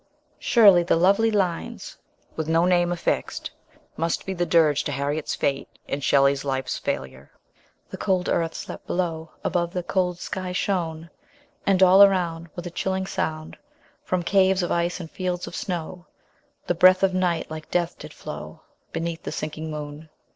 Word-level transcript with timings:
Surely 0.39 0.81
the 0.81 0.95
lovely 0.95 1.29
"Lines/' 1.29 1.97
with 2.35 2.47
no 2.49 2.65
name 2.65 2.91
affixed, 2.91 3.51
must 3.95 4.25
be 4.25 4.33
the 4.33 4.47
dirge 4.47 4.83
to 4.85 4.91
Harriet's 4.91 5.35
fate, 5.35 5.69
and 5.87 6.03
Shelley's 6.03 6.43
life's 6.43 6.79
failure: 6.79 7.29
The 7.91 7.97
cold 7.97 8.27
earth 8.27 8.55
slept 8.55 8.87
below; 8.87 9.29
Aboye, 9.45 9.67
the 9.69 9.83
cold 9.83 10.17
sky 10.17 10.53
shone; 10.53 11.11
And 11.67 11.83
all 11.83 12.01
around 12.01 12.49
With 12.55 12.65
a 12.65 12.71
chilling 12.71 13.05
sound, 13.05 13.59
From 14.03 14.23
caves 14.23 14.63
of 14.63 14.71
ice 14.71 14.99
and 14.99 15.11
fields 15.11 15.45
of 15.45 15.55
snow, 15.55 16.07
The 16.65 16.73
breath 16.73 17.03
of 17.03 17.13
night 17.13 17.51
like 17.51 17.69
death 17.69 17.99
did.flow 17.99 18.61
Beneath 18.91 19.21
the 19.21 19.31
sinking 19.31 19.69
moon. 19.69 20.09